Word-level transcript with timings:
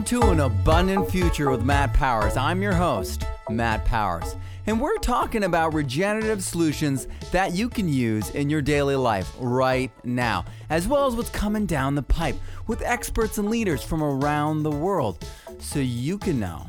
Welcome 0.00 0.20
to 0.20 0.30
an 0.30 0.40
abundant 0.40 1.10
future 1.10 1.50
with 1.50 1.62
Matt 1.62 1.92
Powers. 1.92 2.34
I'm 2.34 2.62
your 2.62 2.72
host, 2.72 3.26
Matt 3.50 3.84
Powers, 3.84 4.34
and 4.66 4.80
we're 4.80 4.96
talking 4.96 5.44
about 5.44 5.74
regenerative 5.74 6.42
solutions 6.42 7.06
that 7.32 7.52
you 7.52 7.68
can 7.68 7.86
use 7.86 8.30
in 8.30 8.48
your 8.48 8.62
daily 8.62 8.96
life 8.96 9.30
right 9.38 9.92
now, 10.02 10.46
as 10.70 10.88
well 10.88 11.06
as 11.06 11.14
what's 11.14 11.28
coming 11.28 11.66
down 11.66 11.96
the 11.96 12.02
pipe 12.02 12.36
with 12.66 12.80
experts 12.80 13.36
and 13.36 13.50
leaders 13.50 13.82
from 13.82 14.02
around 14.02 14.62
the 14.62 14.70
world 14.70 15.22
so 15.58 15.80
you 15.80 16.16
can 16.16 16.40
know 16.40 16.66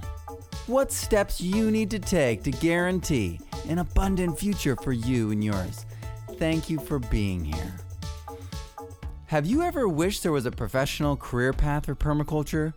what 0.68 0.92
steps 0.92 1.40
you 1.40 1.72
need 1.72 1.90
to 1.92 2.00
take 2.00 2.44
to 2.44 2.52
guarantee 2.52 3.40
an 3.70 3.80
abundant 3.80 4.38
future 4.38 4.76
for 4.76 4.92
you 4.92 5.32
and 5.32 5.42
yours. 5.42 5.86
Thank 6.34 6.70
you 6.70 6.80
for 6.80 7.00
being 7.00 7.46
here. 7.46 7.76
Have 9.28 9.46
you 9.46 9.62
ever 9.62 9.88
wished 9.88 10.22
there 10.22 10.34
was 10.34 10.46
a 10.46 10.52
professional 10.52 11.16
career 11.16 11.54
path 11.54 11.86
for 11.86 11.96
permaculture? 11.96 12.74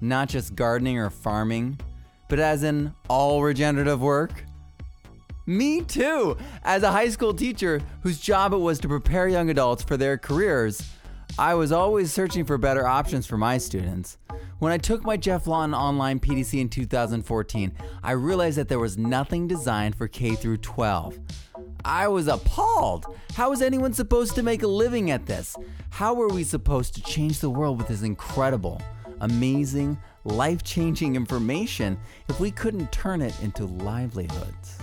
Not 0.00 0.28
just 0.28 0.54
gardening 0.54 0.98
or 0.98 1.10
farming, 1.10 1.80
but 2.28 2.38
as 2.38 2.62
in 2.62 2.94
all 3.08 3.42
regenerative 3.42 4.00
work? 4.00 4.44
Me 5.46 5.80
too! 5.80 6.36
As 6.62 6.82
a 6.82 6.92
high 6.92 7.08
school 7.08 7.32
teacher 7.32 7.80
whose 8.02 8.20
job 8.20 8.52
it 8.52 8.58
was 8.58 8.78
to 8.80 8.88
prepare 8.88 9.28
young 9.28 9.48
adults 9.50 9.82
for 9.82 9.96
their 9.96 10.18
careers, 10.18 10.82
I 11.38 11.54
was 11.54 11.72
always 11.72 12.12
searching 12.12 12.44
for 12.44 12.58
better 12.58 12.86
options 12.86 13.26
for 13.26 13.38
my 13.38 13.58
students. 13.58 14.18
When 14.58 14.72
I 14.72 14.78
took 14.78 15.04
my 15.04 15.16
Geoff 15.16 15.46
Lawton 15.46 15.74
online 15.74 16.18
PDC 16.18 16.60
in 16.60 16.68
2014, 16.68 17.72
I 18.02 18.12
realized 18.12 18.58
that 18.58 18.68
there 18.68 18.78
was 18.78 18.98
nothing 18.98 19.46
designed 19.46 19.94
for 19.94 20.08
K 20.08 20.34
through 20.34 20.58
12. 20.58 21.18
I 21.84 22.08
was 22.08 22.26
appalled. 22.26 23.06
How 23.34 23.50
was 23.50 23.62
anyone 23.62 23.92
supposed 23.92 24.34
to 24.34 24.42
make 24.42 24.62
a 24.62 24.68
living 24.68 25.10
at 25.12 25.26
this? 25.26 25.56
How 25.90 26.12
were 26.12 26.28
we 26.28 26.42
supposed 26.44 26.94
to 26.96 27.02
change 27.02 27.38
the 27.38 27.50
world 27.50 27.78
with 27.78 27.88
this 27.88 28.02
incredible, 28.02 28.82
amazing, 29.20 29.98
life 30.24 30.62
changing 30.62 31.16
information 31.16 31.98
if 32.28 32.40
we 32.40 32.50
couldn't 32.50 32.90
turn 32.92 33.22
it 33.22 33.38
into 33.42 33.66
livelihoods? 33.66 34.78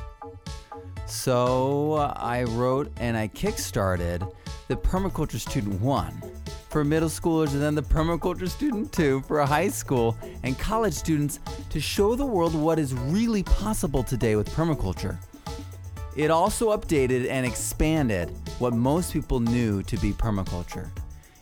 So 1.05 1.93
uh, 1.93 2.13
I 2.17 2.43
wrote 2.43 2.91
and 2.97 3.15
I 3.15 3.27
kickstarted 3.27 4.31
the 4.67 4.75
Permaculture 4.75 5.39
Student 5.39 5.79
1 5.79 6.21
for 6.69 6.83
middle 6.83 7.09
schoolers 7.09 7.53
and 7.53 7.61
then 7.61 7.75
the 7.75 7.83
Permaculture 7.83 8.49
Student 8.49 8.91
2 8.91 9.21
for 9.21 9.39
high 9.45 9.69
school 9.69 10.17
and 10.43 10.57
college 10.57 10.93
students 10.93 11.39
to 11.69 11.79
show 11.79 12.15
the 12.15 12.25
world 12.25 12.55
what 12.55 12.79
is 12.79 12.93
really 12.93 13.43
possible 13.43 14.03
today 14.03 14.35
with 14.35 14.49
permaculture. 14.49 15.17
It 16.15 16.31
also 16.31 16.75
updated 16.75 17.29
and 17.29 17.45
expanded 17.45 18.31
what 18.59 18.73
most 18.73 19.13
people 19.13 19.39
knew 19.39 19.83
to 19.83 19.97
be 19.97 20.11
permaculture. 20.11 20.89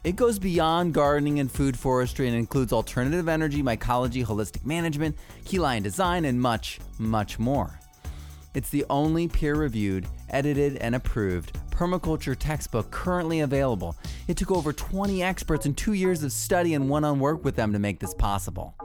It 0.04 0.18
goes 0.18 0.38
beyond 0.38 0.94
gardening 0.94 1.40
and 1.40 1.50
food 1.50 1.80
forestry 1.80 2.28
and 2.28 2.36
includes 2.36 2.74
alternative 2.74 3.30
energy, 3.30 3.64
mycology, 3.64 4.26
holistic 4.26 4.66
management, 4.66 5.16
key 5.46 5.60
line 5.60 5.82
design, 5.82 6.26
and 6.26 6.42
much, 6.42 6.82
much 7.00 7.40
more. 7.40 7.80
It's 8.54 8.70
the 8.70 8.86
only 8.90 9.30
peer 9.30 9.56
reviewed, 9.56 10.06
edited, 10.30 10.76
and 10.78 10.94
approved 10.96 11.58
permaculture 11.72 12.36
textbook 12.38 12.92
currently 12.92 13.40
available. 13.40 13.96
It 14.28 14.36
took 14.36 14.52
over 14.52 14.74
20 14.74 15.24
experts 15.24 15.66
and 15.66 15.76
two 15.76 15.94
years 15.94 16.22
of 16.22 16.34
study 16.34 16.74
and 16.74 16.90
one 16.90 17.06
on 17.06 17.20
work 17.20 17.46
with 17.46 17.56
them 17.56 17.72
to 17.72 17.80
make 17.80 18.00
this 18.00 18.14
possible. 18.14 18.76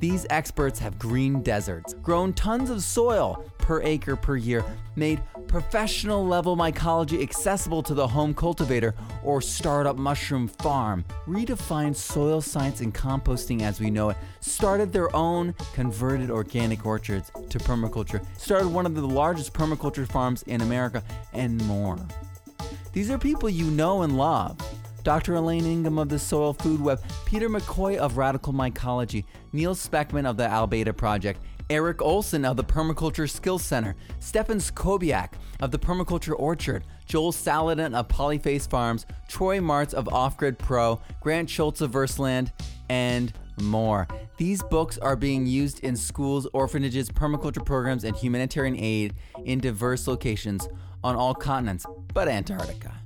These 0.00 0.26
experts 0.28 0.80
have 0.80 0.98
green 0.98 1.40
deserts, 1.42 1.94
grown 1.94 2.32
tons 2.32 2.68
of 2.68 2.82
soil 2.82 3.44
per 3.68 3.82
acre 3.82 4.16
per 4.16 4.34
year, 4.34 4.64
made 4.96 5.22
professional 5.46 6.26
level 6.26 6.56
mycology 6.56 7.20
accessible 7.20 7.82
to 7.82 7.92
the 7.92 8.08
home 8.08 8.32
cultivator 8.32 8.94
or 9.22 9.42
startup 9.42 9.98
mushroom 9.98 10.48
farm, 10.48 11.04
redefined 11.26 11.94
soil 11.94 12.40
science 12.40 12.80
and 12.80 12.94
composting 12.94 13.60
as 13.60 13.78
we 13.78 13.90
know 13.90 14.08
it, 14.08 14.16
started 14.40 14.90
their 14.90 15.14
own 15.14 15.54
converted 15.74 16.30
organic 16.30 16.86
orchards 16.86 17.30
to 17.50 17.58
permaculture, 17.58 18.24
started 18.38 18.68
one 18.68 18.86
of 18.86 18.94
the 18.94 19.06
largest 19.06 19.52
permaculture 19.52 20.10
farms 20.10 20.42
in 20.44 20.62
America, 20.62 21.04
and 21.34 21.62
more. 21.66 21.98
These 22.94 23.10
are 23.10 23.18
people 23.18 23.50
you 23.50 23.70
know 23.70 24.00
and 24.00 24.16
love. 24.16 24.56
Dr. 25.02 25.34
Elaine 25.34 25.66
Ingham 25.66 25.98
of 25.98 26.08
the 26.08 26.18
Soil 26.18 26.54
Food 26.54 26.80
Web, 26.80 27.02
Peter 27.26 27.50
McCoy 27.50 27.98
of 27.98 28.16
Radical 28.16 28.54
Mycology, 28.54 29.24
Neal 29.52 29.74
Spackman 29.74 30.26
of 30.26 30.38
the 30.38 30.46
Al 30.46 30.66
Baydha 30.66 30.96
Project, 30.96 31.40
Eric 31.70 32.00
Olson 32.00 32.46
of 32.46 32.56
the 32.56 32.64
Permaculture 32.64 33.28
Skills 33.28 33.62
Center, 33.62 33.94
Stefan 34.20 34.56
Sobkowiak 34.56 35.32
of 35.60 35.70
the 35.70 35.78
Permaculture 35.78 36.34
Orchard, 36.38 36.84
Joel 37.04 37.32
Salatin 37.32 37.94
of 37.94 38.08
Polyface 38.08 38.68
Farms, 38.68 39.04
Troy 39.28 39.58
Martz 39.58 39.92
of 39.92 40.08
Off 40.08 40.38
Grid 40.38 40.58
Pro, 40.58 41.00
Grant 41.20 41.50
Schultz 41.50 41.82
of 41.82 41.90
Versaland, 41.90 42.52
and 42.88 43.32
more. 43.60 44.08
These 44.38 44.62
books 44.62 44.96
are 44.98 45.16
being 45.16 45.46
used 45.46 45.80
in 45.80 45.94
schools, 45.94 46.46
orphanages, 46.54 47.10
permaculture 47.10 47.64
programs, 47.64 48.04
and 48.04 48.16
humanitarian 48.16 48.76
aid 48.78 49.14
in 49.44 49.60
diverse 49.60 50.06
locations 50.06 50.68
on 51.04 51.16
all 51.16 51.34
continents, 51.34 51.84
but 52.14 52.28
Antarctica. 52.28 52.97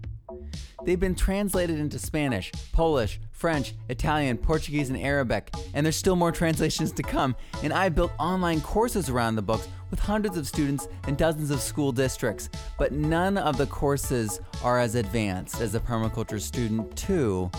They've 0.84 0.98
been 0.98 1.14
translated 1.14 1.78
into 1.78 1.98
Spanish, 1.98 2.50
Polish, 2.72 3.20
French, 3.30 3.74
Italian, 3.88 4.36
Portuguese, 4.36 4.88
and 4.88 4.98
Arabic, 4.98 5.54
and 5.74 5.86
there's 5.86 5.96
still 5.96 6.16
more 6.16 6.32
translations 6.32 6.92
to 6.92 7.02
come. 7.02 7.36
And 7.62 7.72
I've 7.72 7.94
built 7.94 8.12
online 8.18 8.60
courses 8.60 9.08
around 9.08 9.36
the 9.36 9.42
books 9.42 9.68
with 9.90 10.00
hundreds 10.00 10.36
of 10.36 10.48
students 10.48 10.88
and 11.06 11.16
dozens 11.16 11.50
of 11.50 11.60
school 11.60 11.92
districts. 11.92 12.48
But 12.78 12.92
none 12.92 13.38
of 13.38 13.58
the 13.58 13.66
courses 13.66 14.40
are 14.64 14.78
as 14.80 14.96
advanced 14.96 15.60
as 15.60 15.72
the 15.72 15.80
Permaculture 15.80 16.40
Student 16.40 16.96
2 16.96 17.50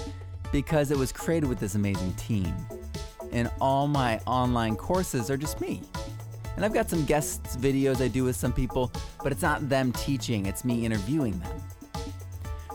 because 0.51 0.91
it 0.91 0.97
was 0.97 1.11
created 1.11 1.47
with 1.47 1.59
this 1.59 1.75
amazing 1.75 2.13
team. 2.13 2.53
And 3.31 3.49
all 3.61 3.87
my 3.87 4.19
online 4.27 4.75
courses 4.75 5.31
are 5.31 5.37
just 5.37 5.61
me. 5.61 5.81
And 6.55 6.63
I've 6.63 6.73
got 6.73 6.89
some 6.89 7.03
guests 7.05 7.55
videos 7.55 8.01
I 8.01 8.07
do 8.09 8.23
with 8.23 8.35
some 8.35 8.53
people, 8.53 8.91
but 9.23 9.31
it's 9.31 9.41
not 9.41 9.67
them 9.69 9.91
teaching, 9.93 10.45
it's 10.45 10.63
me 10.63 10.85
interviewing 10.85 11.39
them. 11.39 11.62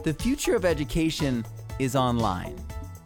The 0.04 0.14
future 0.14 0.54
of 0.54 0.64
education 0.64 1.44
is 1.80 1.96
online 1.96 2.56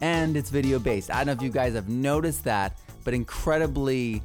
and 0.02 0.36
it's 0.36 0.50
video 0.50 0.78
based. 0.78 1.10
I 1.10 1.24
don't 1.24 1.26
know 1.26 1.32
if 1.32 1.42
you 1.42 1.50
guys 1.50 1.74
have 1.74 1.88
noticed 1.88 2.44
that, 2.44 2.78
but 3.02 3.14
incredibly 3.14 4.22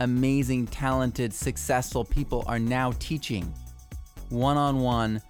amazing, 0.00 0.66
talented, 0.66 1.32
successful 1.32 2.04
people 2.04 2.44
are 2.46 2.58
now 2.58 2.92
teaching 2.98 3.52
one 4.28 4.58
on 4.58 4.80
one, 4.80 5.22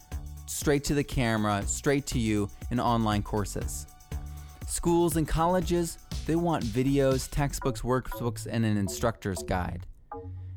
straight 0.46 0.82
to 0.84 0.94
the 0.94 1.04
camera, 1.04 1.62
straight 1.64 2.06
to 2.06 2.18
you 2.18 2.50
in 2.72 2.80
online 2.80 3.22
courses. 3.22 3.86
Schools 4.66 5.16
and 5.16 5.28
colleges, 5.28 5.98
they 6.26 6.36
want 6.36 6.64
videos, 6.64 7.30
textbooks, 7.30 7.82
workbooks, 7.82 8.46
and 8.50 8.64
an 8.64 8.76
instructor's 8.76 9.42
guide. 9.44 9.86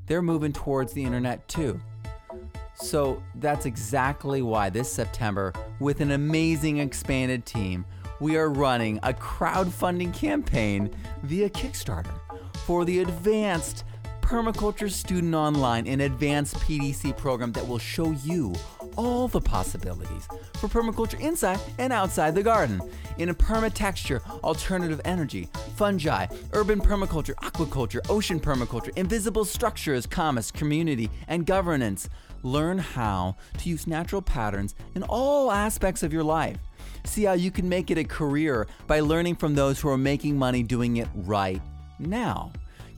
They're 0.08 0.22
moving 0.24 0.52
towards 0.52 0.94
the 0.94 1.04
internet 1.04 1.48
too. 1.48 1.80
So 2.76 3.22
that's 3.36 3.66
exactly 3.66 4.42
why 4.42 4.70
this 4.70 4.92
September, 4.92 5.54
with 5.80 6.02
an 6.02 6.12
amazing 6.12 6.80
expanded 6.80 7.46
team, 7.46 7.86
we 8.20 8.38
are 8.38 8.50
running 8.50 9.00
a 9.04 9.14
crowdfunding 9.14 10.14
campaign 10.14 10.90
via 11.24 11.50
Kickstarter 11.50 12.20
for 12.66 12.86
the 12.86 13.00
Advanced 13.00 13.84
Permaculture 14.22 14.90
Student 14.90 15.36
Online, 15.36 15.86
and 15.86 16.02
advanced 16.02 16.56
PDC 16.56 17.16
program 17.18 17.52
that 17.52 17.68
will 17.68 17.78
show 17.78 18.12
you 18.12 18.56
all 18.96 19.28
the 19.28 19.42
possibilities 19.42 20.28
for 20.56 20.68
permaculture 20.68 21.20
inside 21.20 21.60
and 21.78 21.94
outside 21.94 22.36
the 22.36 22.44
garden 22.44 22.82
in 23.18 23.30
a 23.30 23.34
permatexture, 23.34 24.22
alternative 24.44 25.02
energy, 25.06 25.50
fungi, 25.76 26.28
urban 26.54 26.80
permaculture, 26.80 27.36
aquaculture, 27.36 28.00
ocean 28.10 28.40
permaculture, 28.40 28.96
invisible 28.98 29.46
structures, 29.46 30.06
commerce, 30.06 30.52
community, 30.52 31.10
and 31.28 31.46
governance. 31.46 32.10
Learn 32.44 32.78
how 32.78 33.38
to 33.58 33.70
use 33.70 33.88
natural 33.88 34.22
patterns 34.22 34.76
in 34.96 35.04
all 35.04 35.52
aspects 35.52 36.04
of 36.04 36.12
your 36.12 36.24
life. 36.24 36.58
See 37.06 37.24
how 37.24 37.34
you 37.34 37.52
can 37.52 37.70
make 37.70 37.92
it 37.92 37.98
a 37.98 38.04
career 38.04 38.68
by 38.88 39.00
learning 39.00 39.36
from 39.36 39.56
those 39.56 39.80
who 39.80 39.90
are 39.90 39.98
making 39.98 40.38
money 40.38 40.64
doing 40.64 40.98
it 40.98 41.08
right 41.14 41.62
now. 42.00 42.52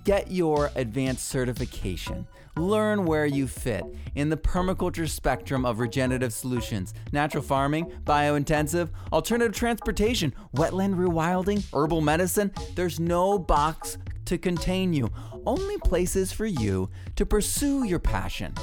Get 0.05 0.29
your 0.29 0.69
advanced 0.75 1.27
certification. 1.29 2.27
Learn 2.57 3.05
where 3.05 3.25
you 3.25 3.47
fit 3.47 3.83
in 4.13 4.29
the 4.29 4.37
permaculture 4.37 5.09
spectrum 5.09 5.65
of 5.65 5.79
regenerative 5.79 6.31
solutions 6.31 6.93
natural 7.11 7.41
farming, 7.41 7.91
biointensive, 8.03 8.89
alternative 9.11 9.55
transportation, 9.55 10.31
wetland 10.55 10.93
rewilding, 10.93 11.63
herbal 11.73 12.01
medicine. 12.01 12.51
There's 12.75 12.99
no 12.99 13.39
box 13.39 13.97
to 14.25 14.37
contain 14.37 14.93
you, 14.93 15.09
only 15.47 15.79
places 15.79 16.31
for 16.31 16.45
you 16.45 16.87
to 17.15 17.25
pursue 17.25 17.83
your 17.83 17.99
passion 17.99 18.53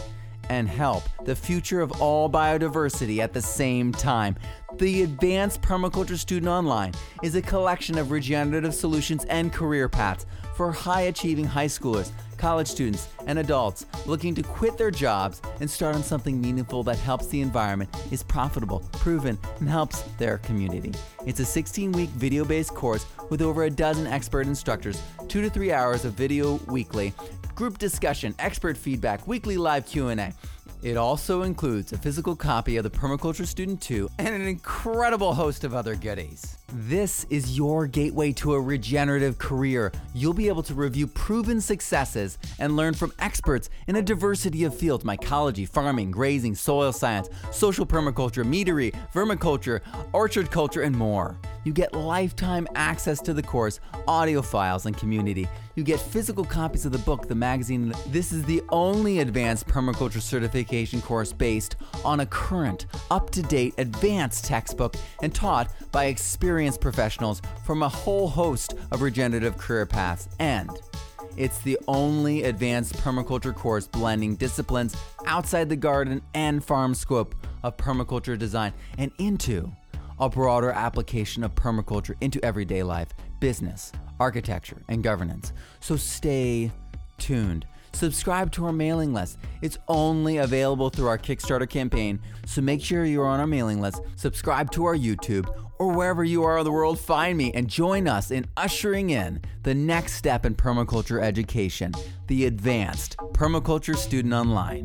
and 0.48 0.68
help 0.68 1.02
the 1.24 1.34
future 1.34 1.80
of 1.80 1.90
all 2.00 2.30
biodiversity 2.30 3.18
at 3.18 3.32
the 3.32 3.42
same 3.42 3.90
time. 3.90 4.36
The 4.76 5.02
Advanced 5.02 5.60
Permaculture 5.60 6.16
Student 6.16 6.48
Online 6.48 6.92
is 7.22 7.34
a 7.34 7.42
collection 7.42 7.98
of 7.98 8.12
regenerative 8.12 8.74
solutions 8.74 9.24
and 9.24 9.52
career 9.52 9.88
paths 9.88 10.24
for 10.54 10.72
high 10.72 11.02
achieving 11.02 11.44
high 11.44 11.66
schoolers, 11.66 12.10
college 12.36 12.66
students, 12.66 13.08
and 13.26 13.38
adults 13.38 13.86
looking 14.06 14.34
to 14.34 14.42
quit 14.42 14.76
their 14.76 14.90
jobs 14.90 15.40
and 15.60 15.70
start 15.70 15.94
on 15.94 16.02
something 16.02 16.40
meaningful 16.40 16.82
that 16.82 16.98
helps 16.98 17.28
the 17.28 17.40
environment, 17.40 17.90
is 18.10 18.22
profitable, 18.22 18.80
proven, 18.92 19.38
and 19.60 19.68
helps 19.68 20.02
their 20.18 20.38
community. 20.38 20.92
It's 21.24 21.40
a 21.40 21.44
16 21.44 21.92
week 21.92 22.10
video 22.10 22.44
based 22.44 22.74
course 22.74 23.06
with 23.30 23.42
over 23.42 23.64
a 23.64 23.70
dozen 23.70 24.06
expert 24.06 24.46
instructors, 24.46 25.00
two 25.28 25.40
to 25.40 25.50
three 25.50 25.72
hours 25.72 26.04
of 26.04 26.14
video 26.14 26.56
weekly, 26.66 27.14
group 27.54 27.78
discussion, 27.78 28.34
expert 28.38 28.76
feedback, 28.76 29.26
weekly 29.26 29.56
live 29.56 29.86
Q&A. 29.86 30.32
It 30.82 30.96
also 30.96 31.42
includes 31.42 31.92
a 31.92 31.98
physical 31.98 32.34
copy 32.34 32.76
of 32.76 32.82
the 32.82 32.90
Permaculture 32.90 33.46
Student 33.46 33.80
2 33.80 34.08
and 34.18 34.34
an 34.34 34.42
incredible 34.42 35.32
host 35.32 35.62
of 35.62 35.74
other 35.74 35.94
goodies. 35.94 36.58
This 36.74 37.26
is 37.28 37.58
your 37.58 37.86
gateway 37.86 38.32
to 38.32 38.54
a 38.54 38.60
regenerative 38.60 39.36
career. 39.36 39.92
You'll 40.14 40.32
be 40.32 40.48
able 40.48 40.62
to 40.62 40.72
review 40.72 41.06
proven 41.06 41.60
successes 41.60 42.38
and 42.58 42.76
learn 42.76 42.94
from 42.94 43.12
experts 43.18 43.68
in 43.88 43.96
a 43.96 44.02
diversity 44.02 44.64
of 44.64 44.74
fields 44.74 45.04
mycology, 45.04 45.68
farming, 45.68 46.12
grazing, 46.12 46.54
soil 46.54 46.90
science, 46.92 47.28
social 47.50 47.84
permaculture, 47.84 48.42
meadery, 48.42 48.94
vermiculture, 49.12 49.80
orchard 50.14 50.50
culture, 50.50 50.80
and 50.80 50.96
more. 50.96 51.36
You 51.64 51.72
get 51.72 51.94
lifetime 51.94 52.66
access 52.74 53.20
to 53.22 53.32
the 53.32 53.42
course, 53.42 53.78
audio 54.08 54.42
files, 54.42 54.86
and 54.86 54.96
community. 54.96 55.48
You 55.74 55.84
get 55.84 56.00
physical 56.00 56.44
copies 56.44 56.84
of 56.84 56.92
the 56.92 56.98
book, 56.98 57.28
the 57.28 57.34
magazine. 57.34 57.92
This 58.08 58.32
is 58.32 58.44
the 58.44 58.62
only 58.70 59.20
advanced 59.20 59.68
permaculture 59.68 60.20
certification 60.20 61.00
course 61.00 61.32
based 61.32 61.76
on 62.04 62.20
a 62.20 62.26
current, 62.26 62.86
up 63.10 63.30
to 63.30 63.42
date, 63.42 63.74
advanced 63.78 64.44
textbook 64.44 64.96
and 65.22 65.34
taught 65.34 65.72
by 65.92 66.06
experienced 66.06 66.80
professionals 66.80 67.40
from 67.64 67.82
a 67.82 67.88
whole 67.88 68.28
host 68.28 68.74
of 68.90 69.02
regenerative 69.02 69.56
career 69.56 69.86
paths. 69.86 70.28
And 70.40 70.70
it's 71.36 71.58
the 71.60 71.78
only 71.88 72.44
advanced 72.44 72.94
permaculture 72.94 73.54
course 73.54 73.86
blending 73.86 74.36
disciplines 74.36 74.96
outside 75.26 75.68
the 75.68 75.76
garden 75.76 76.20
and 76.34 76.62
farm 76.62 76.94
scope 76.94 77.34
of 77.62 77.76
permaculture 77.76 78.38
design 78.38 78.72
and 78.98 79.12
into 79.18 79.72
a 80.22 80.28
broader 80.28 80.70
application 80.70 81.42
of 81.42 81.52
permaculture 81.56 82.14
into 82.20 82.42
everyday 82.44 82.84
life, 82.84 83.08
business, 83.40 83.90
architecture, 84.20 84.80
and 84.88 85.02
governance. 85.02 85.52
So 85.80 85.96
stay 85.96 86.70
tuned. 87.18 87.66
Subscribe 87.92 88.52
to 88.52 88.66
our 88.66 88.72
mailing 88.72 89.12
list. 89.12 89.36
It's 89.62 89.78
only 89.88 90.36
available 90.36 90.90
through 90.90 91.08
our 91.08 91.18
Kickstarter 91.18 91.68
campaign, 91.68 92.20
so 92.46 92.62
make 92.62 92.80
sure 92.80 93.04
you're 93.04 93.26
on 93.26 93.40
our 93.40 93.48
mailing 93.48 93.80
list, 93.80 94.00
subscribe 94.14 94.70
to 94.70 94.84
our 94.84 94.96
YouTube, 94.96 95.52
or 95.80 95.88
wherever 95.88 96.22
you 96.22 96.44
are 96.44 96.58
in 96.58 96.64
the 96.64 96.70
world, 96.70 97.00
find 97.00 97.36
me 97.36 97.50
and 97.54 97.68
join 97.68 98.06
us 98.06 98.30
in 98.30 98.46
ushering 98.56 99.10
in 99.10 99.42
the 99.64 99.74
next 99.74 100.12
step 100.12 100.46
in 100.46 100.54
permaculture 100.54 101.20
education 101.20 101.92
the 102.28 102.46
Advanced 102.46 103.16
Permaculture 103.32 103.96
Student 103.96 104.32
Online. 104.32 104.84